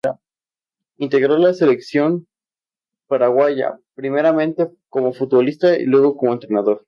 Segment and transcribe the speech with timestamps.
[0.97, 2.27] Integró la Selección
[3.05, 6.79] Paraguaya, primeramente como futbolista y luego como entrenador.